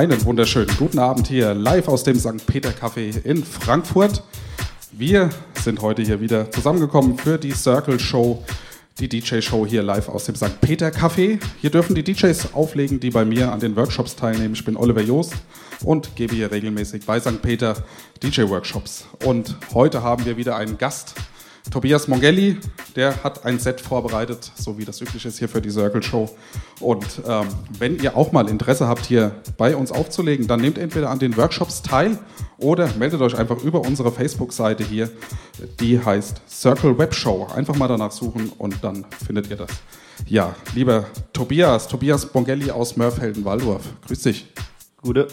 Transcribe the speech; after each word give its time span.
Einen 0.00 0.24
wunderschönen 0.24 0.74
guten 0.78 0.98
Abend 0.98 1.28
hier 1.28 1.52
live 1.52 1.86
aus 1.86 2.04
dem 2.04 2.18
St. 2.18 2.46
Peter 2.46 2.70
Café 2.70 3.22
in 3.22 3.44
Frankfurt. 3.44 4.22
Wir 4.92 5.28
sind 5.62 5.82
heute 5.82 6.00
hier 6.00 6.22
wieder 6.22 6.50
zusammengekommen 6.50 7.18
für 7.18 7.36
die 7.36 7.52
Circle 7.52 8.00
Show, 8.00 8.42
die 8.98 9.10
DJ-Show 9.10 9.66
hier 9.66 9.82
live 9.82 10.08
aus 10.08 10.24
dem 10.24 10.36
St. 10.36 10.58
Peter 10.62 10.88
Café. 10.88 11.38
Hier 11.60 11.68
dürfen 11.68 11.94
die 11.94 12.02
DJs 12.02 12.54
auflegen, 12.54 12.98
die 12.98 13.10
bei 13.10 13.26
mir 13.26 13.52
an 13.52 13.60
den 13.60 13.76
Workshops 13.76 14.16
teilnehmen. 14.16 14.54
Ich 14.54 14.64
bin 14.64 14.74
Oliver 14.74 15.02
Joost 15.02 15.34
und 15.84 16.16
gebe 16.16 16.34
hier 16.34 16.50
regelmäßig 16.50 17.04
bei 17.04 17.20
St. 17.20 17.42
Peter 17.42 17.76
DJ-Workshops. 18.22 19.04
Und 19.26 19.54
heute 19.74 20.02
haben 20.02 20.24
wir 20.24 20.38
wieder 20.38 20.56
einen 20.56 20.78
Gast 20.78 21.12
Tobias 21.70 22.08
Mongelli, 22.08 22.58
der 22.96 23.22
hat 23.22 23.44
ein 23.44 23.58
Set 23.58 23.80
vorbereitet, 23.80 24.50
so 24.56 24.78
wie 24.78 24.84
das 24.84 25.00
üblich 25.00 25.24
ist 25.24 25.38
hier 25.38 25.48
für 25.48 25.60
die 25.60 25.70
Circle 25.70 26.02
Show. 26.02 26.28
Und 26.80 27.04
ähm, 27.26 27.46
wenn 27.78 28.02
ihr 28.02 28.16
auch 28.16 28.32
mal 28.32 28.48
Interesse 28.48 28.88
habt, 28.88 29.06
hier 29.06 29.32
bei 29.56 29.76
uns 29.76 29.92
aufzulegen, 29.92 30.46
dann 30.46 30.60
nehmt 30.60 30.78
entweder 30.78 31.10
an 31.10 31.18
den 31.18 31.36
Workshops 31.36 31.82
teil 31.82 32.18
oder 32.58 32.88
meldet 32.98 33.20
euch 33.20 33.36
einfach 33.36 33.62
über 33.62 33.80
unsere 33.80 34.10
Facebook-Seite 34.10 34.84
hier. 34.84 35.10
Die 35.80 36.02
heißt 36.02 36.42
Circle 36.48 36.98
Web 36.98 37.14
Show. 37.14 37.46
Einfach 37.54 37.76
mal 37.76 37.88
danach 37.88 38.12
suchen 38.12 38.50
und 38.58 38.82
dann 38.82 39.06
findet 39.24 39.50
ihr 39.50 39.56
das. 39.56 39.70
Ja, 40.26 40.54
lieber 40.74 41.06
Tobias, 41.32 41.88
Tobias 41.88 42.32
Mongelli 42.34 42.70
aus 42.70 42.96
Mörfelden-Waldorf. 42.96 43.82
Grüß 44.06 44.22
dich. 44.22 44.46
Gute. 45.00 45.28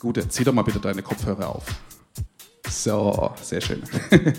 Gute, 0.00 0.28
zieh 0.28 0.44
doch 0.44 0.52
mal 0.52 0.62
bitte 0.62 0.78
deine 0.78 1.02
Kopfhörer 1.02 1.48
auf. 1.48 1.64
So, 2.70 3.32
sehr 3.42 3.60
schön. 3.60 3.82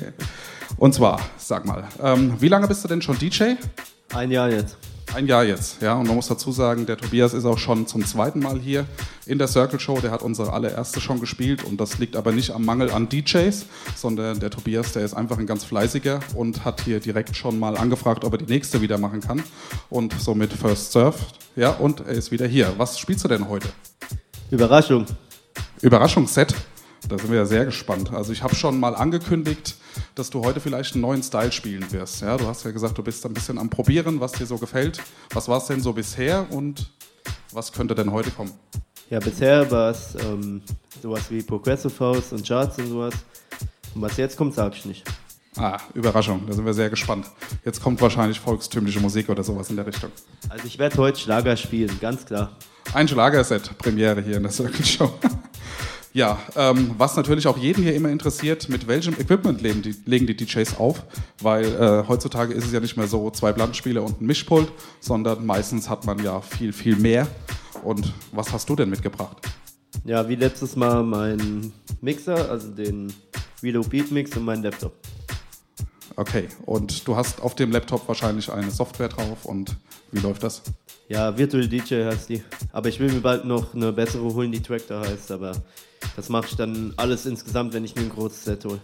Und 0.80 0.94
zwar, 0.94 1.20
sag 1.38 1.66
mal, 1.66 1.84
ähm, 2.02 2.36
wie 2.40 2.48
lange 2.48 2.66
bist 2.66 2.86
du 2.86 2.88
denn 2.88 3.02
schon 3.02 3.20
DJ? 3.20 3.56
Ein 4.14 4.32
Jahr 4.32 4.50
jetzt. 4.50 4.78
Ein 5.14 5.28
Jahr 5.28 5.44
jetzt, 5.44 5.82
ja. 5.82 5.96
Und 5.96 6.08
man 6.08 6.16
muss 6.16 6.30
dazu 6.30 6.54
sagen, 6.54 6.86
der 6.86 6.96
Tobias 6.96 7.34
ist 7.34 7.44
auch 7.44 7.58
schon 7.58 7.86
zum 7.86 8.06
zweiten 8.06 8.40
Mal 8.40 8.60
hier 8.60 8.86
in 9.26 9.40
der 9.40 9.50
Circle 9.50 9.78
Show. 9.78 10.00
Der 10.00 10.12
hat 10.12 10.22
unsere 10.22 10.54
allererste 10.54 11.02
schon 11.02 11.20
gespielt 11.20 11.66
und 11.66 11.82
das 11.82 11.98
liegt 11.98 12.16
aber 12.16 12.32
nicht 12.32 12.52
am 12.52 12.64
Mangel 12.64 12.92
an 12.92 13.10
DJs, 13.10 13.66
sondern 13.94 14.40
der 14.40 14.52
Tobias, 14.52 14.94
der 14.94 15.04
ist 15.04 15.16
einfach 15.16 15.38
ein 15.38 15.48
ganz 15.48 15.66
fleißiger 15.66 16.22
und 16.34 16.64
hat 16.64 16.80
hier 16.82 17.02
direkt 17.02 17.36
schon 17.36 17.60
mal 17.60 17.76
angefragt, 17.76 18.24
ob 18.24 18.32
er 18.34 18.38
die 18.38 18.52
nächste 18.54 18.80
wieder 18.80 18.98
machen 18.98 19.20
kann. 19.20 19.44
Und 19.90 20.14
somit 20.18 20.54
First 20.54 20.94
Surf, 20.94 21.18
ja, 21.58 21.72
und 21.72 22.00
er 22.02 22.14
ist 22.14 22.32
wieder 22.32 22.48
hier. 22.48 22.74
Was 22.78 22.98
spielst 22.98 23.26
du 23.26 23.28
denn 23.28 23.50
heute? 23.50 23.68
Überraschung. 24.50 25.06
Überraschungsset. 25.82 26.56
Da 27.10 27.18
sind 27.18 27.32
wir 27.32 27.40
ja 27.40 27.46
sehr 27.46 27.66
gespannt. 27.66 28.14
Also 28.14 28.32
ich 28.32 28.44
habe 28.44 28.56
schon 28.56 28.80
mal 28.80 28.96
angekündigt, 28.96 29.76
dass 30.16 30.30
du 30.30 30.44
heute 30.44 30.60
vielleicht 30.60 30.94
einen 30.94 31.02
neuen 31.02 31.24
Style 31.24 31.52
spielen 31.52 31.92
wirst. 31.92 32.22
Ja, 32.22 32.38
du 32.38 32.48
hast 32.48 32.64
ja 32.66 32.72
gesagt, 32.72 32.98
du 32.98 33.04
bist 33.04 33.26
ein 33.26 33.34
bisschen 33.34 33.58
am 33.58 33.70
Probieren, 33.70 34.20
was 34.20 34.34
dir 34.34 34.46
so 34.46 34.58
gefällt. 34.58 35.00
Was 35.34 35.48
war 35.48 35.58
es 35.58 35.66
denn 35.66 35.82
so 35.82 35.94
bisher 35.94 36.46
und 36.52 36.90
was 37.52 37.72
könnte 37.72 37.96
denn 37.96 38.12
heute 38.12 38.32
kommen? 38.32 38.52
Ja, 39.10 39.20
bisher 39.20 39.70
war 39.72 39.92
es 39.92 40.16
ähm, 40.24 40.62
sowas 41.02 41.24
wie 41.30 41.42
Progressive 41.42 42.00
House 42.00 42.32
und 42.32 42.48
Charts 42.48 42.78
und 42.78 42.88
sowas. 42.88 43.14
Und 43.96 44.02
was 44.02 44.18
jetzt 44.18 44.38
kommt, 44.38 44.54
sage 44.54 44.76
ich 44.78 44.86
nicht. 44.86 45.04
Ah, 45.58 45.78
Überraschung, 45.94 46.44
da 46.48 46.54
sind 46.54 46.66
wir 46.66 46.74
sehr 46.74 46.90
gespannt. 46.90 47.26
Jetzt 47.66 47.82
kommt 47.82 48.00
wahrscheinlich 48.02 48.40
volkstümliche 48.40 49.00
Musik 49.00 49.30
oder 49.30 49.44
sowas 49.44 49.70
in 49.70 49.76
der 49.76 49.88
Richtung. 49.88 50.12
Also 50.48 50.66
ich 50.66 50.78
werde 50.78 50.98
heute 50.98 51.20
Schlager 51.20 51.58
spielen, 51.58 52.00
ganz 52.00 52.26
klar. 52.26 52.56
Ein 52.94 53.08
Schlagerset, 53.08 53.78
Premiere 53.78 54.22
hier 54.22 54.38
in 54.38 54.44
der 54.44 54.52
Circle 54.52 54.86
Show. 54.86 55.12
Ja, 56.12 56.40
ähm, 56.56 56.96
was 56.98 57.16
natürlich 57.16 57.46
auch 57.46 57.58
jeden 57.58 57.84
hier 57.84 57.94
immer 57.94 58.10
interessiert, 58.10 58.68
mit 58.68 58.88
welchem 58.88 59.14
Equipment 59.14 59.62
legen 59.62 59.84
die, 59.84 59.96
legen 60.06 60.26
die 60.26 60.36
DJs 60.36 60.78
auf, 60.78 61.04
weil 61.40 61.66
äh, 61.66 62.08
heutzutage 62.08 62.54
ist 62.54 62.66
es 62.66 62.72
ja 62.72 62.80
nicht 62.80 62.98
mehr 62.98 63.08
so 63.08 63.30
zwei 63.30 63.54
Plattenspieler 63.54 64.02
und 64.04 64.20
ein 64.20 64.26
Mischpult, 64.26 64.72
sondern 65.00 65.46
meistens 65.46 65.88
hat 65.88 66.06
man 66.06 66.24
ja 66.24 66.42
viel, 66.42 66.74
viel 66.74 66.96
mehr. 66.96 67.28
Und 67.84 68.12
was 68.32 68.52
hast 68.52 68.68
du 68.70 68.76
denn 68.76 68.90
mitgebracht? 68.90 69.38
Ja, 70.04 70.28
wie 70.28 70.36
letztes 70.36 70.76
Mal 70.76 71.04
mein 71.04 71.72
Mixer, 72.02 72.50
also 72.50 72.70
den 72.70 73.14
Reload 73.62 73.90
Beat 73.90 74.12
Mix 74.12 74.36
und 74.36 74.46
mein 74.46 74.64
Laptop. 74.64 74.94
Okay, 76.16 76.48
und 76.66 77.08
du 77.08 77.16
hast 77.16 77.42
auf 77.42 77.56
dem 77.56 77.72
Laptop 77.72 78.08
wahrscheinlich 78.08 78.52
eine 78.52 78.72
Software 78.72 79.10
drauf 79.10 79.46
und 79.46 79.76
wie 80.12 80.20
läuft 80.20 80.44
das? 80.44 80.64
Ja, 81.08 81.38
Virtual 81.38 81.68
DJ 81.68 82.06
heißt 82.06 82.30
die. 82.30 82.44
Aber 82.72 82.90
ich 82.90 83.00
will 83.00 83.12
mir 83.12 83.22
bald 83.22 83.46
noch 83.46 83.74
eine 83.74 83.94
bessere 83.94 84.24
holen, 84.34 84.52
die 84.52 84.62
Tractor 84.62 85.02
heißt, 85.02 85.32
aber 85.32 85.54
das 86.16 86.30
mache 86.30 86.48
ich 86.50 86.56
dann 86.56 86.94
alles 86.98 87.26
insgesamt, 87.26 87.74
wenn 87.74 87.86
ich 87.86 87.96
mir 87.96 88.02
ein 88.02 88.10
großes 88.10 88.44
Set 88.46 88.66
hole. 88.66 88.80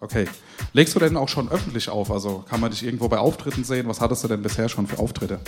Okay. 0.00 0.26
Legst 0.72 0.94
du 0.94 0.98
denn 0.98 1.16
auch 1.16 1.28
schon 1.28 1.50
öffentlich 1.50 1.88
auf? 1.88 2.10
Also 2.10 2.44
kann 2.48 2.60
man 2.60 2.70
dich 2.70 2.84
irgendwo 2.84 3.08
bei 3.08 3.18
Auftritten 3.18 3.64
sehen? 3.64 3.88
Was 3.88 4.00
hattest 4.00 4.24
du 4.24 4.28
denn 4.28 4.42
bisher 4.42 4.68
schon 4.68 4.86
für 4.86 4.98
Auftritte? 4.98 5.40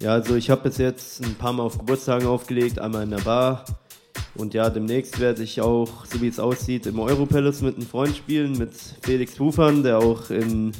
Ja, 0.00 0.12
also 0.12 0.34
ich 0.34 0.50
habe 0.50 0.62
bis 0.62 0.78
jetzt 0.78 1.24
ein 1.24 1.34
paar 1.36 1.52
Mal 1.52 1.62
auf 1.62 1.78
Geburtstagen 1.78 2.26
aufgelegt, 2.26 2.78
einmal 2.78 3.04
in 3.04 3.10
der 3.10 3.18
Bar. 3.18 3.64
Und 4.34 4.54
ja, 4.54 4.70
demnächst 4.70 5.18
werde 5.20 5.42
ich 5.42 5.60
auch, 5.60 6.06
so 6.06 6.20
wie 6.20 6.28
es 6.28 6.38
aussieht, 6.38 6.86
im 6.86 6.98
Europalace 6.98 7.62
mit 7.62 7.76
einem 7.76 7.86
Freund 7.86 8.16
spielen, 8.16 8.58
mit 8.58 8.72
Felix 9.02 9.38
Hufan, 9.38 9.82
der 9.82 9.98
auch 9.98 10.30
in 10.30 10.72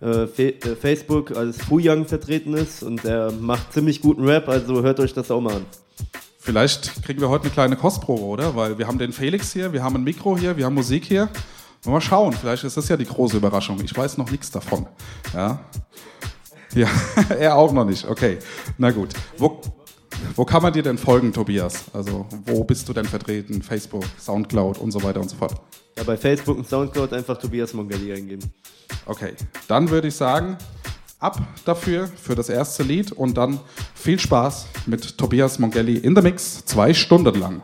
äh, 0.00 0.26
Fe 0.26 0.54
äh, 0.60 0.76
Facebook 0.76 1.36
als 1.36 1.62
Fuyang 1.62 2.06
vertreten 2.06 2.54
ist. 2.54 2.82
Und 2.82 3.04
der 3.04 3.32
macht 3.32 3.72
ziemlich 3.72 4.00
guten 4.00 4.24
Rap, 4.24 4.48
also 4.48 4.82
hört 4.82 5.00
euch 5.00 5.14
das 5.14 5.30
auch 5.30 5.40
mal 5.40 5.56
an. 5.56 5.66
Vielleicht 6.44 7.02
kriegen 7.02 7.22
wir 7.22 7.30
heute 7.30 7.44
eine 7.44 7.52
kleine 7.54 7.74
Kostprobe, 7.74 8.22
oder? 8.22 8.54
Weil 8.54 8.76
wir 8.76 8.86
haben 8.86 8.98
den 8.98 9.14
Felix 9.14 9.54
hier, 9.54 9.72
wir 9.72 9.82
haben 9.82 9.96
ein 9.96 10.04
Mikro 10.04 10.36
hier, 10.36 10.58
wir 10.58 10.66
haben 10.66 10.74
Musik 10.74 11.06
hier. 11.06 11.30
Mal 11.86 12.02
schauen, 12.02 12.34
vielleicht 12.34 12.64
ist 12.64 12.76
das 12.76 12.86
ja 12.86 12.98
die 12.98 13.06
große 13.06 13.38
Überraschung. 13.38 13.80
Ich 13.82 13.96
weiß 13.96 14.18
noch 14.18 14.30
nichts 14.30 14.50
davon. 14.50 14.86
Ja, 15.32 15.60
ja 16.74 16.86
er 17.38 17.56
auch 17.56 17.72
noch 17.72 17.86
nicht. 17.86 18.06
Okay, 18.06 18.38
na 18.76 18.90
gut. 18.90 19.14
Wo, 19.38 19.58
wo 20.36 20.44
kann 20.44 20.62
man 20.62 20.74
dir 20.74 20.82
denn 20.82 20.98
folgen, 20.98 21.32
Tobias? 21.32 21.84
Also, 21.94 22.26
wo 22.44 22.62
bist 22.62 22.86
du 22.90 22.92
denn 22.92 23.06
vertreten? 23.06 23.62
Facebook, 23.62 24.04
Soundcloud 24.20 24.76
und 24.76 24.90
so 24.92 25.02
weiter 25.02 25.22
und 25.22 25.30
so 25.30 25.36
fort. 25.36 25.54
Ja, 25.96 26.02
bei 26.02 26.18
Facebook 26.18 26.58
und 26.58 26.68
Soundcloud 26.68 27.14
einfach 27.14 27.38
Tobias 27.38 27.72
Mongali 27.72 28.12
eingeben. 28.12 28.52
Okay, 29.06 29.32
dann 29.66 29.88
würde 29.88 30.08
ich 30.08 30.14
sagen, 30.14 30.58
ab 31.24 31.40
dafür, 31.64 32.06
für 32.06 32.34
das 32.34 32.48
erste 32.48 32.82
Lied 32.82 33.10
und 33.10 33.36
dann 33.36 33.58
viel 33.94 34.18
Spaß 34.18 34.66
mit 34.86 35.16
Tobias 35.16 35.58
Mongelli 35.58 35.96
in 35.96 36.14
the 36.14 36.22
Mix, 36.22 36.64
zwei 36.66 36.92
Stunden 36.92 37.34
lang. 37.40 37.62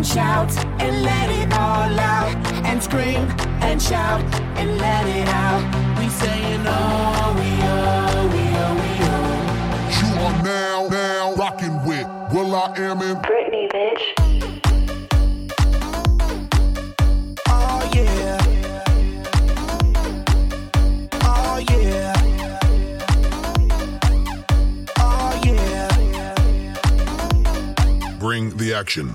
And 0.00 0.06
shout 0.06 0.56
and 0.80 1.02
let 1.02 1.28
it 1.28 1.52
all 1.52 2.00
out. 2.00 2.34
And 2.64 2.82
scream 2.82 3.28
and 3.60 3.82
shout 3.82 4.22
and 4.56 4.78
let 4.78 5.06
it 5.06 5.28
out. 5.28 5.62
We 5.98 6.08
saying 6.08 6.64
oh, 6.66 7.34
we 7.36 7.50
oh, 7.68 8.26
we 8.32 8.40
oh, 8.62 8.74
we 8.80 8.92
oh. 9.12 9.28
You 10.00 10.08
are 10.24 10.38
now, 10.42 10.88
now 10.88 11.34
rocking 11.34 11.84
with 11.84 12.06
Will 12.32 12.54
I 12.54 12.74
Am 12.78 13.02
in 13.02 13.16
Britney, 13.18 13.68
bitch. 13.70 14.02
Oh 17.46 17.90
yeah. 17.92 18.38
Oh 21.24 21.58
yeah. 21.68 22.14
Oh 24.98 25.40
yeah. 25.44 26.34
Bring 28.18 28.56
the 28.56 28.72
action. 28.72 29.14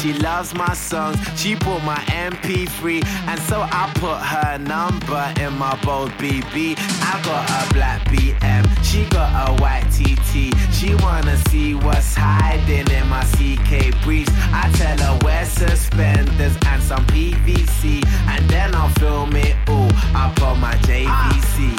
She 0.00 0.12
loves 0.12 0.54
my 0.54 0.74
songs, 0.74 1.18
she 1.34 1.56
bought 1.56 1.82
my 1.82 1.98
MP3. 2.06 3.04
And 3.26 3.40
so 3.40 3.62
I 3.62 3.90
put 3.96 4.18
her 4.18 4.56
number 4.58 5.34
in 5.40 5.58
my 5.58 5.74
bold 5.82 6.12
BB. 6.12 6.76
I 7.02 7.20
got 7.24 7.50
a 7.50 7.74
black 7.74 8.04
BM, 8.06 8.64
she 8.84 9.04
got 9.06 9.48
a 9.48 9.60
white 9.60 9.86
TT. 9.90 10.54
She 10.72 10.94
wanna 11.02 11.36
see 11.48 11.74
what's 11.74 12.14
hiding 12.14 12.88
in 12.88 13.08
my 13.08 13.24
CK 13.34 13.90
briefs. 14.04 14.30
I 14.52 14.70
tell 14.74 14.98
her 14.98 15.18
wear 15.24 15.44
suspenders 15.44 16.56
and 16.66 16.82
some 16.82 17.04
PVC. 17.06 18.04
And 18.28 18.48
then 18.48 18.76
I'll 18.76 18.94
film 19.00 19.34
it 19.34 19.56
all 19.68 19.90
up 20.14 20.40
on 20.42 20.60
my 20.60 20.74
JVC. 20.86 21.74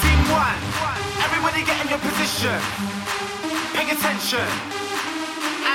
Scene 0.00 0.24
one. 0.32 0.56
Everybody 1.20 1.64
get 1.64 1.84
in 1.84 1.90
your 1.90 1.98
position. 1.98 2.58
Pay 3.74 3.90
attention. 3.90 4.81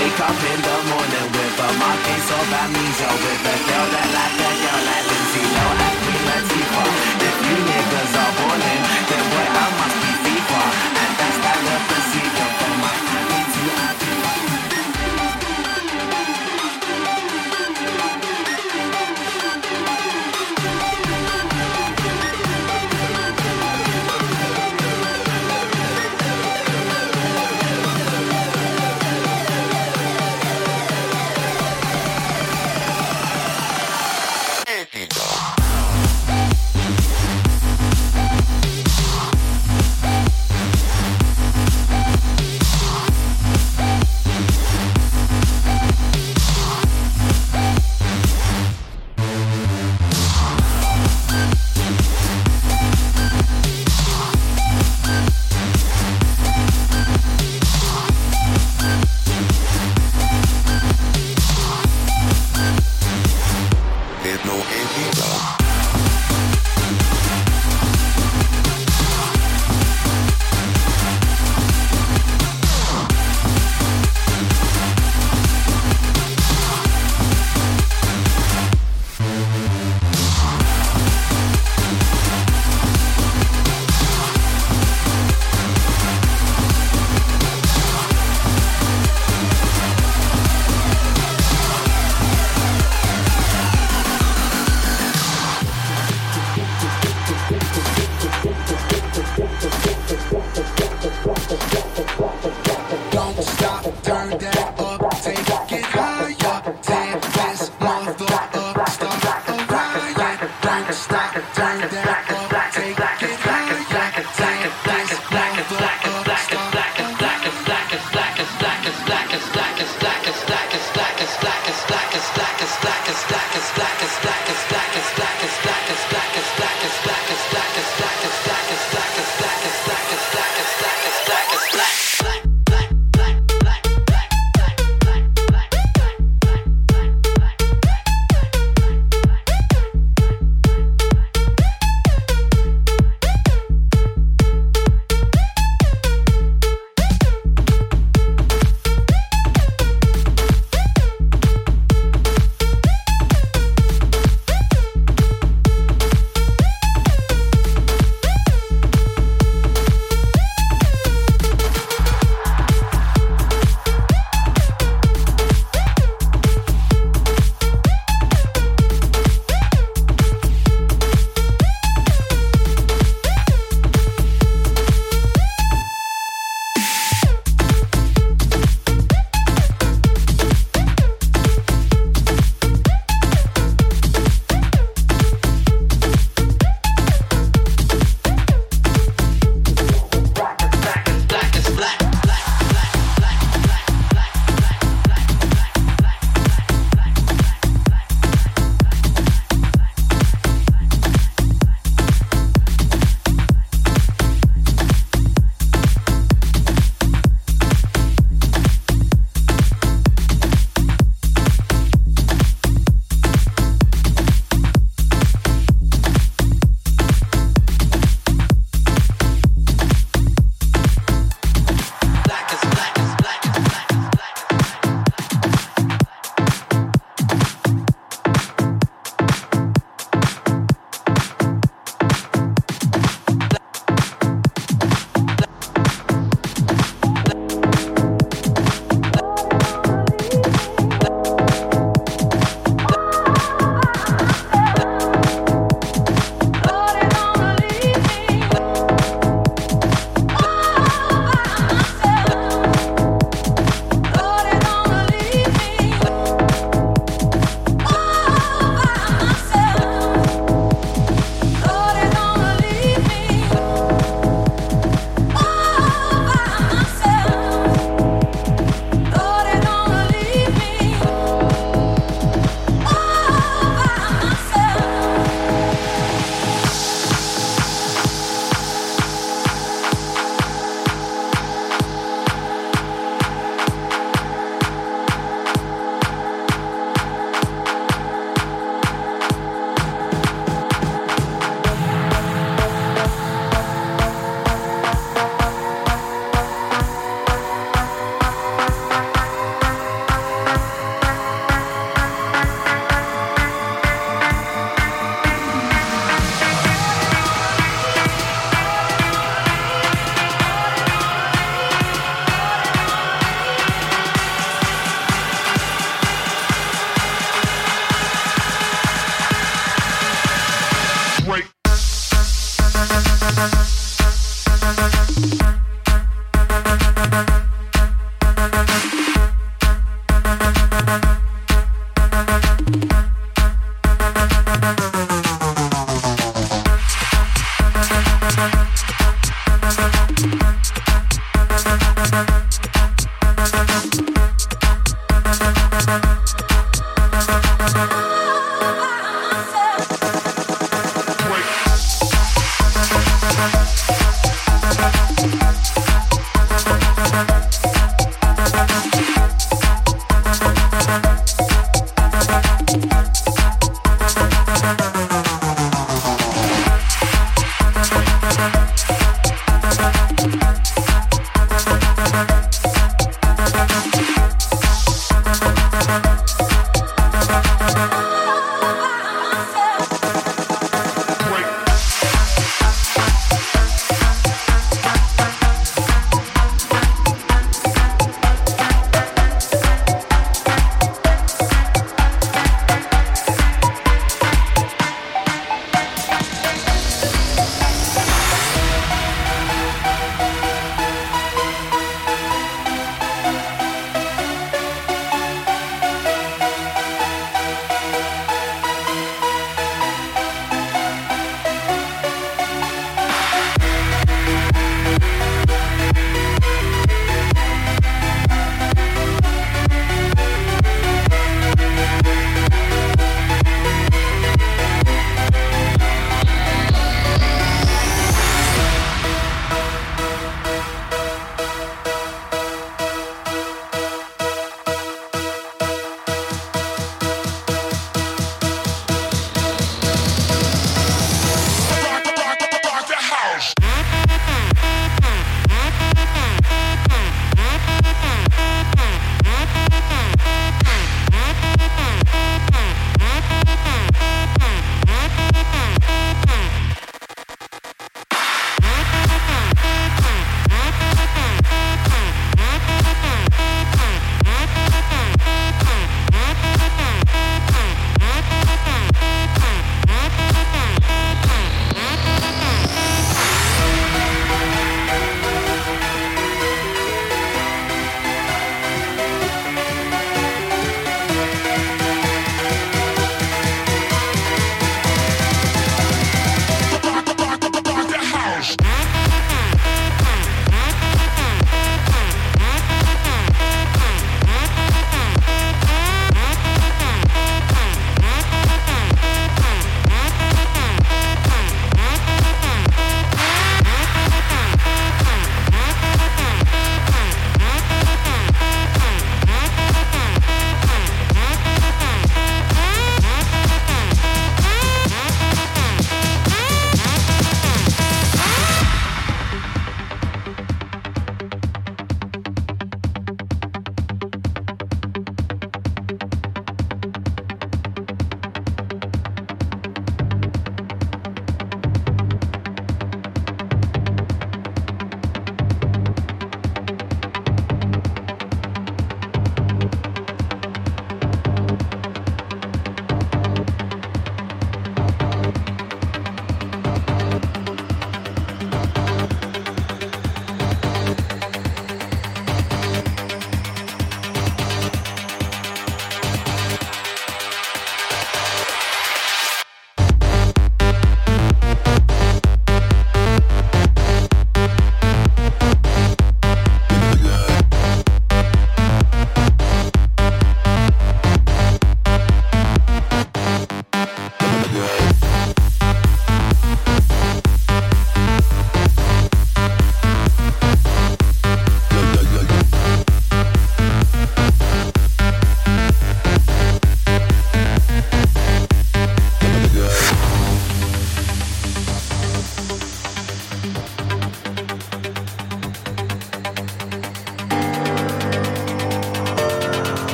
wake 0.00 0.20
up 0.20 0.40
in 0.52 0.60
the 0.64 0.76
morning 0.88 1.28
with 1.36 1.64
a 1.66 1.68
marquise 1.76 2.30
of 2.38 2.48
amnesia. 2.62 3.10
With 3.20 3.50
a 3.52 3.56
girl 3.68 3.86
that 3.92 4.08
like 4.16 4.40
a 4.48 4.50
girl 4.64 4.80
like 4.88 5.06
Lindsay 5.10 5.44
Lohan. 5.54 5.94
If 7.28 7.36
you 7.46 7.56
niggas 7.68 8.14
are 8.22 8.32
balling, 8.38 8.82
then 9.08 9.24
boy, 9.30 9.46
I 9.62 9.66
must 9.78 9.96
be 10.02 10.12
FIFA. 10.24 10.62
And 11.04 11.12
that's 11.20 11.38
that 11.44 11.99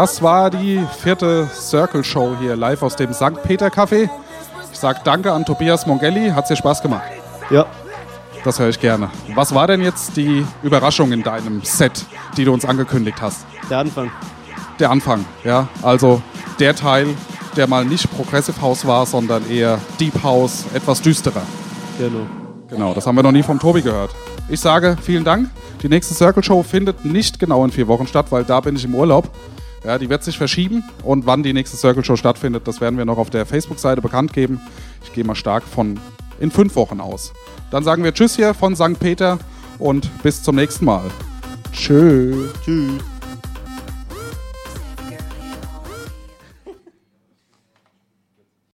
das 0.00 0.22
war 0.22 0.48
die 0.48 0.82
vierte 1.02 1.46
Circle 1.52 2.02
Show 2.02 2.34
hier 2.40 2.56
live 2.56 2.82
aus 2.82 2.96
dem 2.96 3.12
St. 3.12 3.42
Peter 3.42 3.66
Café. 3.66 4.08
Ich 4.72 4.78
sag 4.78 5.04
danke 5.04 5.30
an 5.30 5.44
Tobias 5.44 5.86
Mongelli, 5.86 6.30
hat 6.30 6.48
dir 6.48 6.56
Spaß 6.56 6.80
gemacht. 6.80 7.02
Ja, 7.50 7.66
Das 8.42 8.58
höre 8.58 8.70
ich 8.70 8.80
gerne. 8.80 9.10
Was 9.34 9.54
war 9.54 9.66
denn 9.66 9.82
jetzt 9.82 10.16
die 10.16 10.46
Überraschung 10.62 11.12
in 11.12 11.22
deinem 11.22 11.60
Set, 11.62 12.06
die 12.38 12.46
du 12.46 12.54
uns 12.54 12.64
angekündigt 12.64 13.20
hast? 13.20 13.44
der 13.68 13.80
Anfang. 13.80 14.10
Der 14.78 14.90
Anfang, 14.90 15.26
ja. 15.44 15.68
Also 15.82 16.22
der 16.58 16.74
Teil, 16.74 17.08
der 17.54 17.66
mal 17.66 17.84
nicht 17.84 18.10
Progressive 18.10 18.58
House 18.62 18.86
war, 18.86 19.04
sondern 19.04 19.50
eher 19.50 19.78
Deep 20.00 20.22
House, 20.22 20.64
etwas 20.72 21.02
düsterer. 21.02 21.42
Genau. 21.98 22.26
Genau, 22.70 22.94
das 22.94 23.06
haben 23.06 23.16
wir 23.16 23.22
noch 23.22 23.32
nie 23.32 23.42
vom 23.42 23.58
Tobi 23.58 23.82
gehört. 23.82 24.14
Ich 24.48 24.60
sage 24.60 24.96
vielen 25.02 25.24
Dank. 25.24 25.50
Die 25.82 25.88
nächste 25.90 26.14
Circle 26.14 26.42
Show 26.42 26.62
findet 26.62 27.04
nicht 27.04 27.38
genau 27.38 27.62
in 27.66 27.70
vier 27.70 27.86
Wochen 27.86 28.06
statt, 28.06 28.26
weil 28.30 28.44
da 28.44 28.60
bin 28.60 28.76
ich 28.76 28.84
im 28.86 28.94
Urlaub. 28.94 29.28
Ja, 29.84 29.98
die 29.98 30.10
wird 30.10 30.22
sich 30.22 30.36
verschieben 30.36 30.84
und 31.02 31.26
wann 31.26 31.42
die 31.42 31.52
nächste 31.52 31.76
Circle 31.76 32.04
Show 32.04 32.16
stattfindet, 32.16 32.68
das 32.68 32.80
werden 32.80 32.98
wir 32.98 33.04
noch 33.06 33.18
auf 33.18 33.30
der 33.30 33.46
Facebook-Seite 33.46 34.02
bekannt 34.02 34.32
geben. 34.32 34.60
Ich 35.02 35.12
gehe 35.12 35.24
mal 35.24 35.34
stark 35.34 35.62
von 35.62 35.98
in 36.38 36.50
fünf 36.50 36.76
Wochen 36.76 37.00
aus. 37.00 37.32
Dann 37.70 37.84
sagen 37.84 38.04
wir 38.04 38.12
Tschüss 38.12 38.36
hier 38.36 38.54
von 38.54 38.76
St. 38.76 38.98
Peter 38.98 39.38
und 39.78 40.10
bis 40.22 40.42
zum 40.42 40.56
nächsten 40.56 40.84
Mal. 40.84 41.04
Tschö. 41.72 42.48
Tschüss. 42.64 43.19